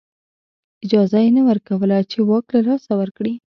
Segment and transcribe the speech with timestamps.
[0.85, 3.33] اجازه یې نه ورکوله چې واک له لاسه ورکړي.